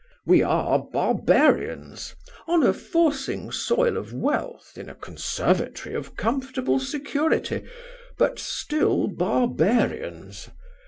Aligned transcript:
We 0.25 0.41
are 0.41 0.79
barbarians, 0.79 2.15
on 2.47 2.63
a 2.63 2.73
forcing 2.73 3.51
soil 3.51 3.97
of 3.97 4.11
wealth, 4.11 4.73
in 4.75 4.89
a 4.89 4.95
conservatory 4.95 5.93
of 5.93 6.15
comfortable 6.15 6.79
security; 6.79 7.63
but 8.17 8.39
still 8.39 9.05
barbarians. 9.07 10.49